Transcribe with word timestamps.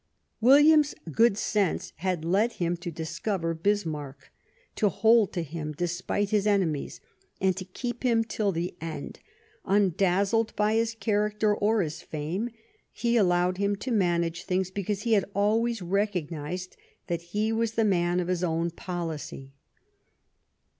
William's 0.39 0.95
good 1.11 1.37
sense 1.37 1.93
had 1.97 2.25
led 2.25 2.53
him 2.53 2.75
to 2.75 2.89
discover 2.89 3.53
Bis 3.53 3.85
marck, 3.85 4.31
to 4.75 4.89
hold 4.89 5.31
to 5.33 5.43
him 5.43 5.73
despite 5.73 6.31
his 6.31 6.47
enemies 6.47 7.01
and 7.39 7.55
to 7.55 7.63
keep 7.65 8.01
him 8.01 8.23
till 8.23 8.51
the 8.51 8.73
end, 8.81 9.19
undazzled 9.63 10.55
by 10.55 10.73
his 10.73 10.95
character 10.95 11.53
or 11.53 11.83
his 11.83 12.01
fame; 12.01 12.49
he 12.91 13.15
allowed 13.15 13.59
him 13.59 13.75
to 13.75 13.91
manage 13.91 14.41
things 14.45 14.71
because 14.71 15.03
he 15.03 15.13
had 15.13 15.25
always 15.35 15.83
recognized 15.83 16.75
that 17.05 17.21
he 17.21 17.51
was 17.51 17.73
the 17.73 17.85
man 17.85 18.19
of 18.19 18.27
his 18.27 18.43
own 18.43 18.71
policy. 18.71 19.53